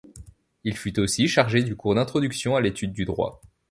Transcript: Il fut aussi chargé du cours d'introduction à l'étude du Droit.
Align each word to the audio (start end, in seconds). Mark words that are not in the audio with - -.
Il 0.63 0.75
fut 0.77 0.99
aussi 0.99 1.27
chargé 1.27 1.61
du 1.61 1.75
cours 1.75 1.93
d'introduction 1.93 2.55
à 2.55 2.61
l'étude 2.61 2.91
du 2.91 3.05
Droit. 3.05 3.39